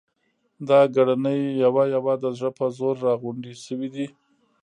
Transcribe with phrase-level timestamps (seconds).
[0.67, 4.07] دا ګړنی یوه یوه د زړه په زور را غونډې شوې دي.